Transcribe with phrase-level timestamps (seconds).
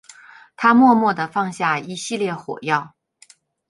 [0.55, 2.95] 她默默地放下一系列火药。